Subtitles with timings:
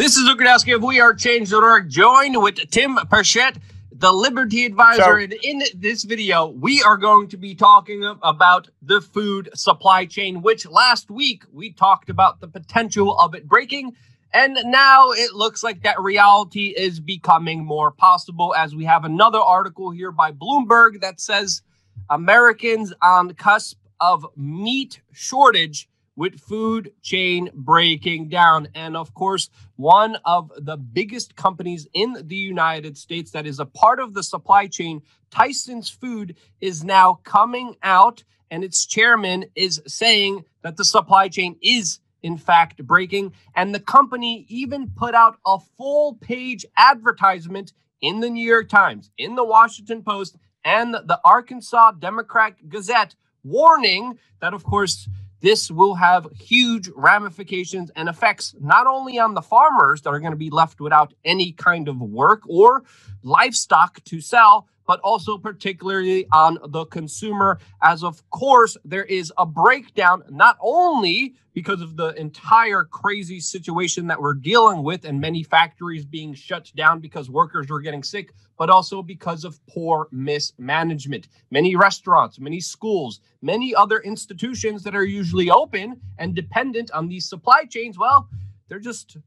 [0.00, 3.56] This is Luke Rudkowski We Are Change.org, joined with Tim Picciott,
[3.92, 5.18] the Liberty Advisor.
[5.18, 10.40] And in this video, we are going to be talking about the food supply chain,
[10.40, 13.94] which last week we talked about the potential of it breaking.
[14.32, 19.38] And now it looks like that reality is becoming more possible as we have another
[19.38, 21.60] article here by Bloomberg that says
[22.08, 28.68] Americans on cusp of meat shortage with food chain breaking down.
[28.74, 33.66] And of course, one of the biggest companies in the United States that is a
[33.66, 39.80] part of the supply chain, Tyson's Food, is now coming out and its chairman is
[39.86, 43.32] saying that the supply chain is in fact breaking.
[43.54, 49.10] And the company even put out a full page advertisement in the New York Times,
[49.18, 55.08] in the Washington Post, and the Arkansas Democrat Gazette warning that, of course,
[55.40, 60.32] this will have huge ramifications and effects not only on the farmers that are going
[60.32, 62.84] to be left without any kind of work or
[63.22, 67.60] livestock to sell, but also particularly on the consumer.
[67.80, 74.08] As of course, there is a breakdown, not only because of the entire crazy situation
[74.08, 78.32] that we're dealing with and many factories being shut down because workers are getting sick,
[78.58, 81.28] but also because of poor mismanagement.
[81.52, 87.28] Many restaurants, many schools, many other institutions that are usually open and dependent on these
[87.28, 88.28] supply chains, well,
[88.68, 89.18] they're just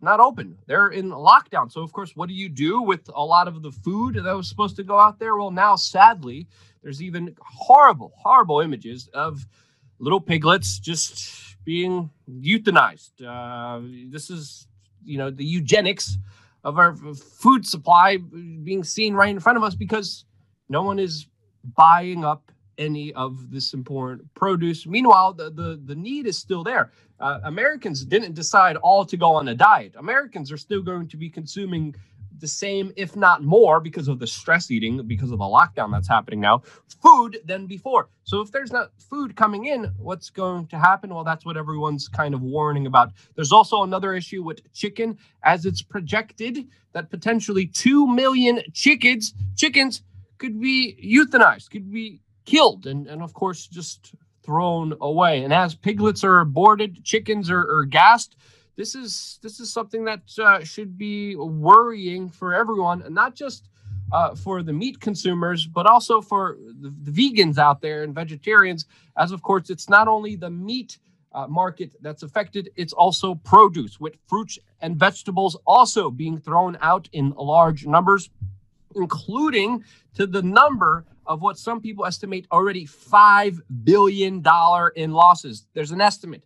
[0.00, 0.56] not open.
[0.66, 1.70] They're in lockdown.
[1.70, 4.48] So, of course, what do you do with a lot of the food that was
[4.48, 5.36] supposed to go out there?
[5.36, 6.46] Well, now, sadly,
[6.82, 9.46] there's even horrible, horrible images of
[9.98, 13.10] little piglets just being euthanized.
[13.24, 14.68] Uh, this is,
[15.04, 16.16] you know, the eugenics
[16.64, 20.24] of our food supply being seen right in front of us because
[20.68, 21.26] no one is
[21.76, 24.86] buying up any of this important produce.
[24.86, 26.92] Meanwhile, the, the, the need is still there.
[27.20, 29.94] Uh, Americans didn't decide all to go on a diet.
[29.98, 31.94] Americans are still going to be consuming
[32.40, 36.08] the same, if not more, because of the stress eating, because of the lockdown that's
[36.08, 36.62] happening now,
[37.02, 38.08] food than before.
[38.24, 41.14] So if there's not food coming in, what's going to happen?
[41.14, 43.12] Well, that's what everyone's kind of warning about.
[43.34, 50.02] There's also another issue with chicken, as it's projected that potentially 2 million chickens, chickens
[50.38, 55.44] could be euthanized, could be killed and, and of course just thrown away.
[55.44, 58.36] And as piglets are aborted, chickens are, are gassed.
[58.76, 63.68] This is this is something that uh, should be worrying for everyone, and not just
[64.12, 68.86] uh, for the meat consumers, but also for the, the, vegans out there and vegetarians.
[69.18, 70.98] As of course, it's not only the meat
[71.32, 77.08] uh, market that's affected; it's also produce, with fruits and vegetables also being thrown out
[77.12, 78.30] in large numbers,
[78.94, 84.42] including to the number of what some people estimate already $5 billion
[84.96, 85.66] in losses.
[85.74, 86.42] There's an estimate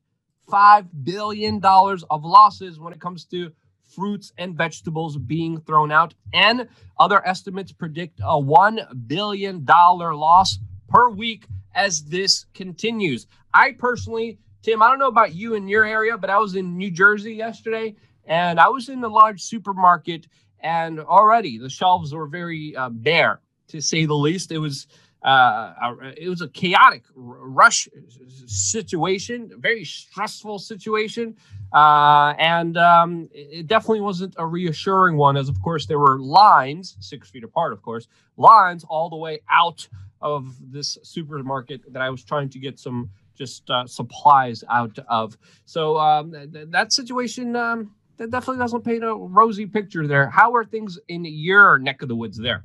[0.50, 3.53] $5 billion of losses when it comes to
[3.94, 6.15] fruits and vegetables being thrown out.
[6.34, 13.26] And other estimates predict a $1 billion loss per week as this continues.
[13.54, 16.76] I personally, Tim, I don't know about you in your area, but I was in
[16.76, 17.94] New Jersey yesterday
[18.25, 20.26] and I was in the large supermarket
[20.60, 23.41] and already the shelves were very uh, bare
[23.72, 24.53] to say the least.
[24.53, 24.87] It was
[25.22, 27.88] uh, it was a chaotic rush
[28.47, 31.37] situation, very stressful situation,
[31.72, 35.37] uh, and um, it definitely wasn't a reassuring one.
[35.37, 39.41] As of course there were lines, six feet apart, of course, lines all the way
[39.50, 39.87] out
[40.21, 45.37] of this supermarket that I was trying to get some just uh, supplies out of.
[45.65, 47.56] So um, th- that situation.
[47.56, 50.28] Um, that definitely doesn't paint a rosy picture there.
[50.28, 52.62] How are things in your neck of the woods there?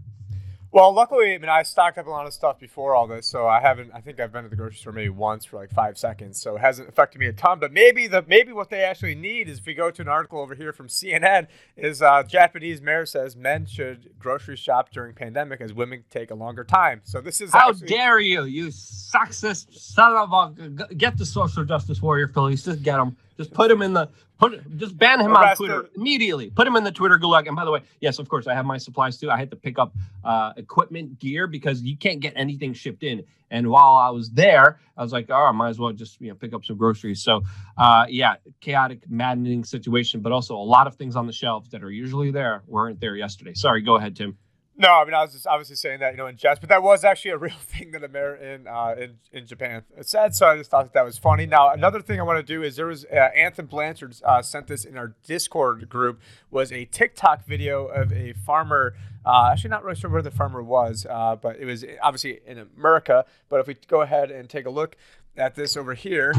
[0.72, 3.48] Well, luckily, I mean, I stocked up a lot of stuff before all this, so
[3.48, 3.92] I haven't.
[3.94, 6.58] I think I've been to the grocery store maybe once for like five seconds, so
[6.58, 7.60] it hasn't affected me a ton.
[7.60, 10.40] But maybe the maybe what they actually need is if we go to an article
[10.40, 15.62] over here from CNN, is uh, Japanese mayor says men should grocery shop during pandemic
[15.62, 17.00] as women take a longer time.
[17.06, 21.64] So this is how actually, dare you, you sexist son of a get the social
[21.64, 23.16] justice warrior police, just get them.
[23.38, 24.10] Just put him in the
[24.40, 24.78] put.
[24.78, 26.50] Just ban him on Twitter immediately.
[26.50, 27.48] Put him in the Twitter gulag.
[27.48, 29.30] And by the way, yes, of course, I have my supplies too.
[29.30, 33.24] I had to pick up uh, equipment, gear because you can't get anything shipped in.
[33.50, 36.30] And while I was there, I was like, oh, I might as well just you
[36.30, 37.22] know pick up some groceries.
[37.22, 37.44] So,
[37.78, 41.84] uh, yeah, chaotic, maddening situation, but also a lot of things on the shelves that
[41.84, 43.54] are usually there weren't there yesterday.
[43.54, 44.38] Sorry, go ahead, Tim.
[44.80, 46.84] No, I mean I was just obviously saying that you know in jest, but that
[46.84, 50.36] was actually a real thing that Amer in uh, in in Japan said.
[50.36, 51.48] So I just thought that, that was funny.
[51.48, 54.68] Now another thing I want to do is there was uh, Anthony Blanchard uh, sent
[54.68, 56.22] this in our Discord group
[56.52, 58.94] was a TikTok video of a farmer.
[59.26, 62.60] Uh, actually, not really sure where the farmer was, uh, but it was obviously in
[62.78, 63.26] America.
[63.50, 64.96] But if we go ahead and take a look
[65.36, 66.34] at this over here,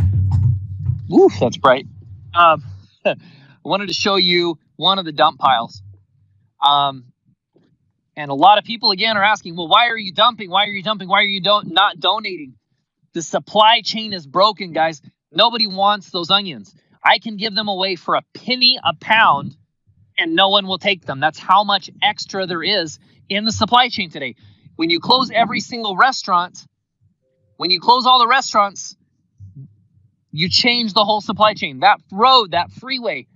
[1.13, 1.87] Oof, that's bright.
[2.35, 2.63] Um,
[3.05, 3.17] I
[3.65, 5.83] wanted to show you one of the dump piles.
[6.67, 7.07] Um,
[8.19, 10.51] and a lot of people again are asking, well, why are you dumping?
[10.51, 11.09] Why are you dumping?
[11.09, 12.55] Why are you don't not donating?
[13.13, 15.01] The supply chain is broken, guys.
[15.31, 16.75] Nobody wants those onions.
[17.03, 19.57] I can give them away for a penny a pound
[20.19, 21.21] and no one will take them.
[21.21, 22.99] That's how much extra there is
[23.29, 24.35] in the supply chain today.
[24.75, 26.59] When you close every single restaurant,
[27.57, 28.97] when you close all the restaurants,
[30.33, 31.81] you change the whole supply chain.
[31.81, 33.29] That road, that freeway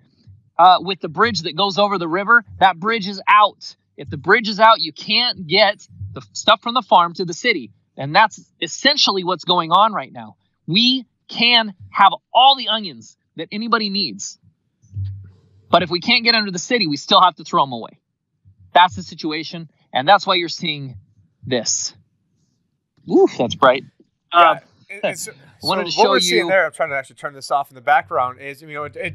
[0.58, 3.76] uh, with the bridge that goes over the river, that bridge is out.
[3.96, 7.34] If the bridge is out, you can't get the stuff from the farm to the
[7.34, 7.72] city.
[7.96, 10.36] And that's essentially what's going on right now.
[10.66, 14.38] We can have all the onions that anybody needs.
[15.70, 18.00] But if we can't get under the city, we still have to throw them away.
[18.74, 19.70] That's the situation.
[19.92, 20.96] And that's why you're seeing
[21.44, 21.94] this.
[23.10, 23.84] Oof, that's bright.
[24.32, 24.60] Yeah.
[25.02, 26.20] Uh, so, I wanted so to show what we're you.
[26.20, 28.40] Seeing there, I'm trying to actually turn this off in the background.
[28.40, 29.14] Is you know it, it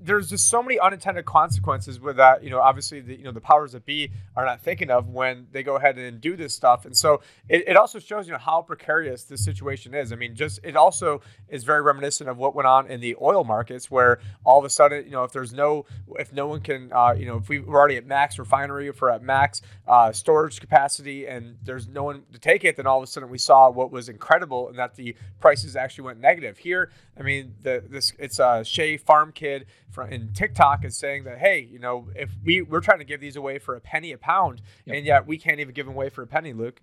[0.00, 2.42] there's just so many unintended consequences with that.
[2.44, 5.48] You know, obviously, the you know the powers that be are not thinking of when
[5.52, 8.38] they go ahead and do this stuff, and so it, it also shows you know
[8.38, 10.12] how precarious this situation is.
[10.12, 13.44] I mean, just it also is very reminiscent of what went on in the oil
[13.44, 15.84] markets, where all of a sudden, you know, if there's no,
[16.18, 19.00] if no one can, uh, you know, if we, we're already at max refinery, if
[19.00, 22.98] we're at max uh, storage capacity, and there's no one to take it, then all
[22.98, 26.58] of a sudden we saw what was incredible, and that the prices actually went negative.
[26.58, 29.66] Here, I mean, the this it's a Shay Farm Kid
[30.10, 33.36] in TikTok is saying that hey, you know, if we we're trying to give these
[33.36, 34.96] away for a penny a pound, yep.
[34.96, 36.80] and yet we can't even give them away for a penny, Luke.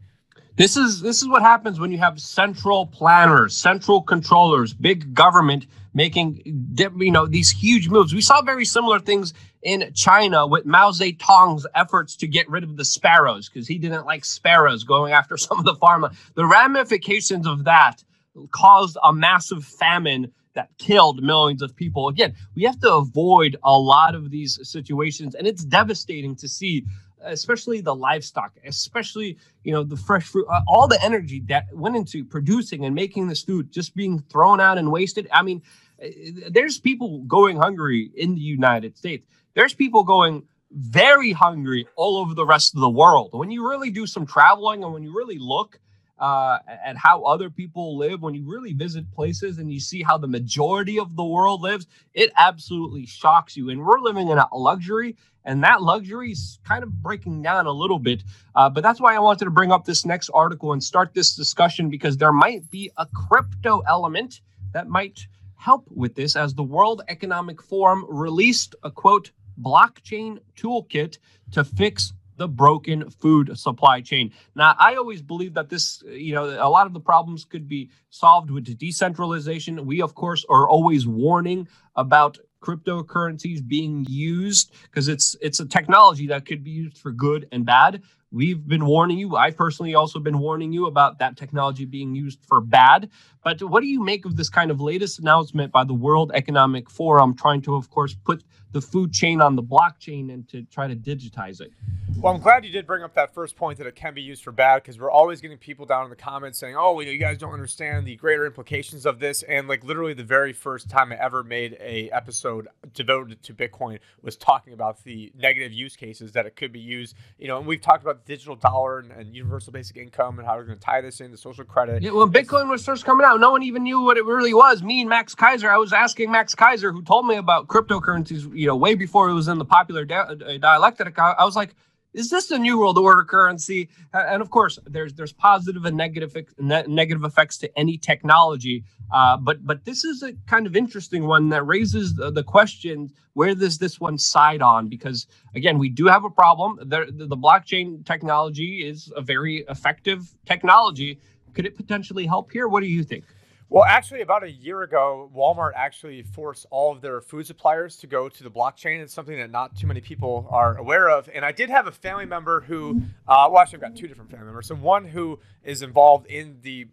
[0.57, 5.67] This is this is what happens when you have central planners, central controllers, big government
[5.93, 8.13] making you know these huge moves.
[8.13, 9.33] We saw very similar things
[9.63, 14.05] in China with Mao Zedong's efforts to get rid of the sparrows because he didn't
[14.05, 16.15] like sparrows going after some of the pharma.
[16.35, 18.03] The ramifications of that
[18.51, 22.07] caused a massive famine that killed millions of people.
[22.09, 26.85] Again, we have to avoid a lot of these situations, and it's devastating to see,
[27.21, 31.95] especially the livestock, especially you know the fresh fruit, uh, all the energy that went
[31.95, 35.27] into producing and making this food just being thrown out and wasted.
[35.31, 35.61] I mean,
[36.03, 36.07] uh,
[36.49, 39.27] there's people going hungry in the United States.
[39.53, 43.29] There's people going very hungry all over the rest of the world.
[43.31, 45.79] When you really do some traveling and when you really look
[46.19, 50.17] uh, and how other people live, when you really visit places and you see how
[50.17, 53.69] the majority of the world lives, it absolutely shocks you.
[53.69, 57.71] And we're living in a luxury, and that luxury is kind of breaking down a
[57.71, 58.23] little bit.
[58.55, 61.35] Uh, but that's why I wanted to bring up this next article and start this
[61.35, 64.41] discussion because there might be a crypto element
[64.73, 69.31] that might help with this, as the World Economic Forum released a quote
[69.61, 71.17] blockchain toolkit
[71.51, 74.31] to fix the broken food supply chain.
[74.55, 77.89] Now, I always believe that this, you know, a lot of the problems could be
[78.09, 79.85] solved with decentralization.
[79.85, 86.27] We, of course, are always warning about cryptocurrencies being used because it's it's a technology
[86.27, 88.01] that could be used for good and bad.
[88.31, 89.37] We've been warning you.
[89.37, 93.09] I personally also been warning you about that technology being used for bad.
[93.43, 96.89] But what do you make of this kind of latest announcement by the World Economic
[96.89, 100.87] Forum trying to, of course, put the food chain on the blockchain and to try
[100.87, 101.71] to digitize it?
[102.17, 104.41] Well, I'm glad you did bring up that first point that it can be used
[104.41, 107.11] for bad because we're always getting people down in the comments saying, "Oh, you, know,
[107.11, 110.89] you guys don't understand the greater implications of this." And like literally, the very first
[110.89, 115.97] time I ever made a episode devoted to Bitcoin was talking about the negative use
[115.97, 117.15] cases that it could be used.
[117.37, 120.47] You know, and we've talked about the digital dollar and, and universal basic income and
[120.47, 122.01] how we're going to tie this into social credit.
[122.01, 124.81] Yeah, when Bitcoin was first coming out, no one even knew what it really was.
[124.81, 128.67] Me and Max Keiser, I was asking Max Keiser, who told me about cryptocurrencies, you
[128.67, 131.19] know, way before it was in the popular di- uh, dialectic.
[131.19, 131.75] I was like
[132.15, 133.89] is this a new world order currency?
[134.13, 138.85] And of course, there's there's positive and negative negative effects to any technology.
[139.11, 143.11] Uh, but but this is a kind of interesting one that raises the, the, question:
[143.33, 144.87] Where does this one side on?
[144.87, 146.79] Because again, we do have a problem.
[146.81, 151.19] The, the, the blockchain technology is a very effective technology.
[151.53, 152.67] Could it potentially help here?
[152.67, 153.25] What do you think?
[153.67, 158.07] Well, actually, about a year ago, Walmart actually forced all of their food suppliers to
[158.07, 159.01] go to the blockchain.
[159.01, 161.27] It's something that not too many people are aware of.
[161.33, 164.29] And I did have a family member who, uh, well, actually, I've got two different
[164.29, 164.67] family members.
[164.67, 166.87] So one who is involved in the,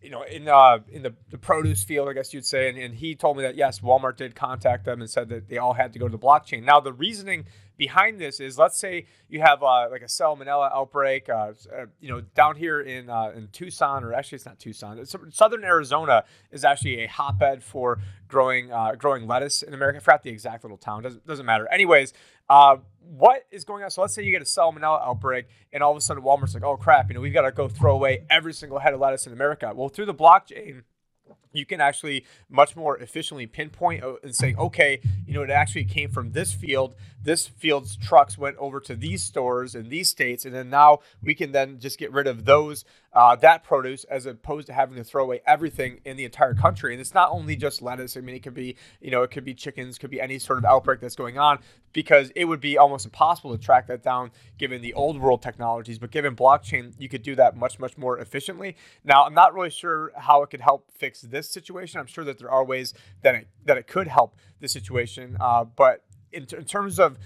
[0.00, 2.94] you know, in uh, in the, the produce field, I guess you'd say, and, and
[2.94, 5.92] he told me that yes, Walmart did contact them and said that they all had
[5.92, 6.64] to go to the blockchain.
[6.64, 7.44] Now, the reasoning
[7.76, 12.08] behind this is let's say you have uh, like a salmonella outbreak, uh, uh, you
[12.08, 16.24] know, down here in uh, in Tucson, or actually it's not Tucson, it's, southern Arizona
[16.50, 19.98] is actually a hotbed for growing uh, growing lettuce in America.
[19.98, 21.02] I forgot the exact little town.
[21.02, 21.68] Doesn't doesn't matter.
[21.72, 22.12] Anyways,
[22.48, 23.90] uh, what is going on?
[23.90, 26.64] So let's say you get a salmonella outbreak, and all of a sudden Walmart's like,
[26.64, 29.26] oh crap, you know, we've got to go throw away every single head of lettuce
[29.26, 29.72] in America.
[29.74, 30.82] Well, through the blockchain
[31.54, 35.84] you can actually much more efficiently pinpoint uh, and say, okay, you know, it actually
[35.84, 36.94] came from this field.
[37.22, 41.34] This field's trucks went over to these stores in these states, and then now we
[41.34, 42.84] can then just get rid of those
[43.14, 46.92] uh, that produce as opposed to having to throw away everything in the entire country.
[46.92, 48.16] And it's not only just lettuce.
[48.16, 50.58] I mean, it could be, you know, it could be chickens, could be any sort
[50.58, 51.58] of outbreak that's going on
[51.92, 55.98] because it would be almost impossible to track that down given the old world technologies.
[55.98, 58.76] But given blockchain, you could do that much, much more efficiently.
[59.04, 62.00] Now, I'm not really sure how it could help fix this situation.
[62.00, 65.36] I'm sure that there are ways that it, that it could help the situation.
[65.38, 67.18] Uh, but in, in terms of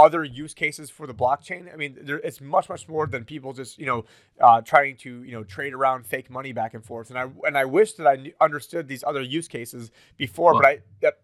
[0.00, 1.72] other use cases for the blockchain.
[1.72, 4.04] I mean, there, it's much much more than people just you know
[4.40, 7.10] uh, trying to you know trade around fake money back and forth.
[7.10, 10.68] And I and I wish that I understood these other use cases before, well, but
[10.68, 10.78] I.
[11.02, 11.22] Yep.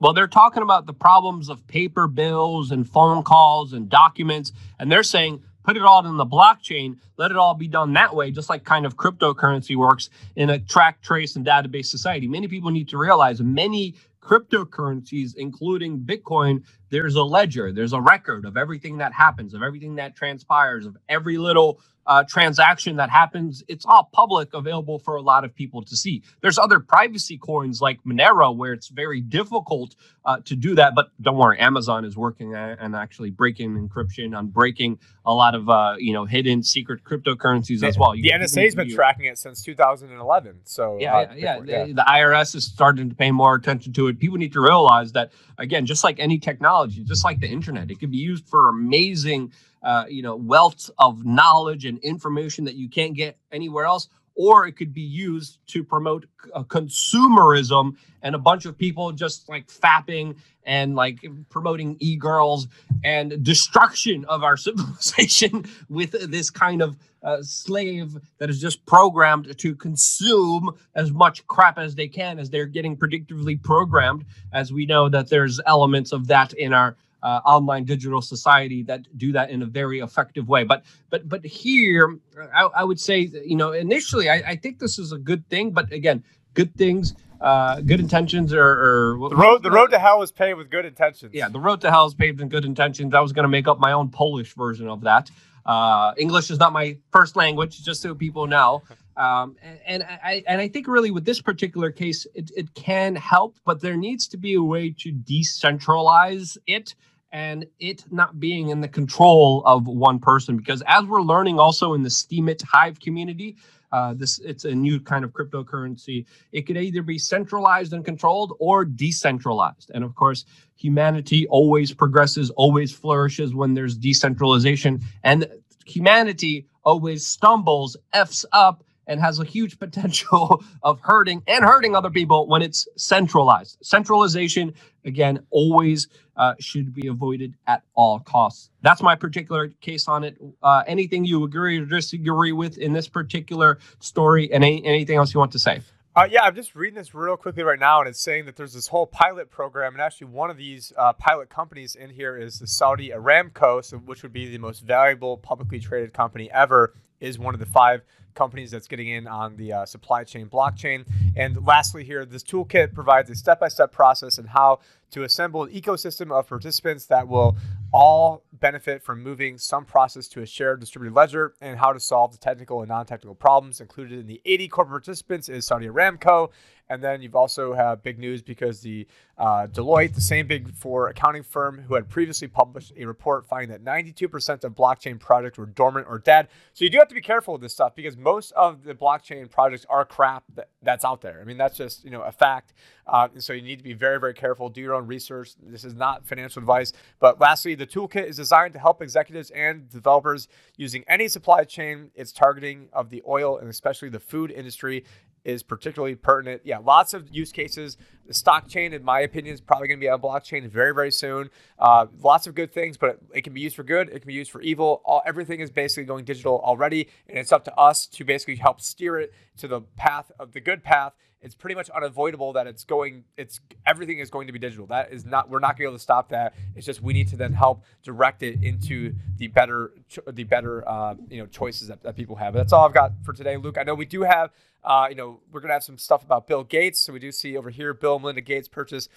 [0.00, 4.90] Well, they're talking about the problems of paper bills and phone calls and documents, and
[4.90, 8.30] they're saying put it all in the blockchain, let it all be done that way,
[8.30, 12.26] just like kind of cryptocurrency works in a track, trace, and database society.
[12.26, 18.44] Many people need to realize many cryptocurrencies, including Bitcoin, there's a ledger, there's a record
[18.44, 23.62] of everything that happens, of everything that transpires, of every little uh, transaction that happens.
[23.68, 26.24] It's all public, available for a lot of people to see.
[26.40, 30.96] There's other privacy coins like Monero where it's very difficult uh, to do that.
[30.96, 35.70] But don't worry, Amazon is working and actually breaking encryption on breaking a lot of
[35.70, 38.16] uh, you know hidden secret cryptocurrencies as well.
[38.16, 40.62] You, the NSA has been you, tracking it since 2011.
[40.64, 44.08] So yeah, uh, yeah, yeah, The, the IRS is starting to pay more attention to
[44.08, 44.18] it.
[44.18, 48.00] People need to realize that again, just like any technology, just like the internet, it
[48.00, 52.88] can be used for amazing uh, you know, wealth of knowledge and information that you
[52.88, 54.08] can't get anywhere else.
[54.36, 59.48] Or it could be used to promote uh, consumerism and a bunch of people just
[59.48, 62.68] like fapping and like promoting e-girls
[63.02, 69.56] and destruction of our civilization with this kind of uh, slave that is just programmed
[69.58, 74.86] to consume as much crap as they can as they're getting predictively programmed as we
[74.86, 79.50] know that there's elements of that in our uh, online digital society that do that
[79.50, 80.64] in a very effective way.
[80.64, 82.18] But but but here,
[82.54, 85.70] I, I would say you know initially I, I, think this is a good thing.
[85.70, 86.24] But again,
[86.54, 87.14] good things.
[87.40, 90.84] Uh, good intentions are, or the road the road to hell is paved with good
[90.84, 91.32] intentions.
[91.34, 93.14] Yeah, the road to hell is paved with good intentions.
[93.14, 95.30] I was going to make up my own Polish version of that.
[95.64, 98.82] Uh, English is not my first language, just so people know.
[99.16, 103.14] Um, and, and, I and I think really with this particular case, it, it can
[103.14, 106.94] help, but there needs to be a way to decentralize it
[107.32, 110.56] and it not being in the control of one person.
[110.56, 113.56] Because as we're learning also in the Steemit Hive community,
[113.92, 116.24] uh, this it's a new kind of cryptocurrency.
[116.52, 119.90] It could either be centralized and controlled or decentralized.
[119.94, 120.44] And of course,
[120.76, 125.46] humanity always progresses, always flourishes when there's decentralization, and
[125.86, 132.10] humanity always stumbles, f's up, and has a huge potential of hurting and hurting other
[132.10, 133.76] people when it's centralized.
[133.82, 134.72] Centralization,
[135.04, 138.70] again, always uh, should be avoided at all costs.
[138.80, 140.38] That's my particular case on it.
[140.62, 145.34] Uh, anything you agree or disagree with in this particular story, and any, anything else
[145.34, 145.82] you want to say?
[146.16, 148.72] Uh, yeah, I'm just reading this real quickly right now, and it's saying that there's
[148.74, 152.58] this whole pilot program, and actually one of these uh, pilot companies in here is
[152.58, 157.38] the Saudi Aramco, so, which would be the most valuable publicly traded company ever, is
[157.38, 158.02] one of the five
[158.34, 161.06] companies that's getting in on the uh, supply chain blockchain.
[161.36, 164.80] And lastly, here, this toolkit provides a step by step process and how
[165.10, 167.56] to assemble an ecosystem of participants that will
[167.92, 172.32] all benefit from moving some process to a shared distributed ledger and how to solve
[172.32, 173.80] the technical and non technical problems.
[173.80, 176.50] Included in the 80 corporate participants is Saudi Aramco.
[176.90, 179.06] And then you've also have big news because the
[179.38, 183.70] uh, Deloitte, the same big four accounting firm who had previously published a report finding
[183.70, 186.48] that 92% of blockchain projects were dormant or dead.
[186.74, 189.48] So you do have to be careful with this stuff because most of the blockchain
[189.48, 191.40] projects are crap that, that's out there.
[191.40, 192.74] I mean, that's just you know a fact.
[193.10, 194.68] Uh, and so you need to be very, very careful.
[194.68, 195.54] Do your own research.
[195.60, 196.92] This is not financial advice.
[197.18, 202.10] But lastly, the toolkit is designed to help executives and developers using any supply chain.
[202.14, 205.04] It's targeting of the oil and especially the food industry
[205.44, 206.62] is particularly pertinent.
[206.64, 207.96] Yeah, lots of use cases.
[208.26, 211.10] The stock chain, in my opinion, is probably going to be on blockchain very, very
[211.10, 211.50] soon.
[211.78, 214.08] Uh, lots of good things, but it can be used for good.
[214.08, 215.00] It can be used for evil.
[215.04, 218.80] All, everything is basically going digital already, and it's up to us to basically help
[218.80, 221.14] steer it to the path of the good path.
[221.42, 223.24] It's pretty much unavoidable that it's going.
[223.36, 224.86] It's everything is going to be digital.
[224.86, 225.48] That is not.
[225.48, 226.54] We're not going to be able to stop that.
[226.76, 229.92] It's just we need to then help direct it into the better,
[230.30, 232.52] the better, uh, you know, choices that, that people have.
[232.52, 233.78] But that's all I've got for today, Luke.
[233.78, 234.50] I know we do have
[234.82, 237.00] uh, you know, we're going to have some stuff about Bill Gates.
[237.00, 239.08] So we do see over here Bill and Melinda Gates purchase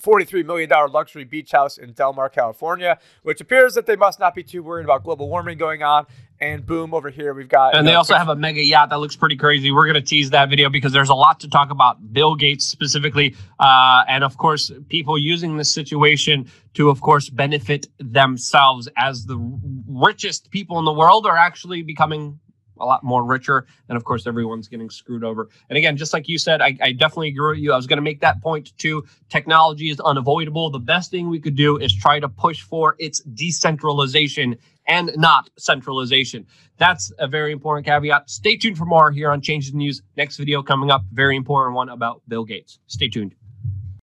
[0.00, 4.34] $43 million luxury beach house in Del Mar, California, which appears that they must not
[4.34, 6.06] be too worried about global warming going on.
[6.40, 7.76] And boom, over here we've got.
[7.76, 9.70] And they also have a mega yacht that looks pretty crazy.
[9.70, 12.64] We're going to tease that video because there's a lot to talk about Bill Gates
[12.64, 13.36] specifically.
[13.60, 19.38] Uh, and of course, people using this situation to, of course, benefit themselves as the
[19.86, 22.38] richest people in the world are actually becoming
[22.80, 23.66] a lot more richer.
[23.88, 25.48] And of course, everyone's getting screwed over.
[25.68, 27.72] And again, just like you said, I, I definitely agree with you.
[27.72, 29.04] I was going to make that point too.
[29.28, 30.70] Technology is unavoidable.
[30.70, 35.50] The best thing we could do is try to push for its decentralization and not
[35.58, 36.46] centralization.
[36.78, 38.28] That's a very important caveat.
[38.28, 40.02] Stay tuned for more here on Changes News.
[40.16, 42.78] Next video coming up, very important one about Bill Gates.
[42.86, 43.34] Stay tuned.